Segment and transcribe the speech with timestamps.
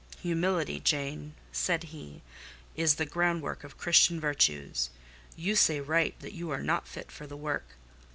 [0.23, 2.23] "Humility, Jane," said he,
[2.75, 4.89] "is the groundwork of Christian virtues:
[5.35, 7.75] you say right that you are not fit for the work.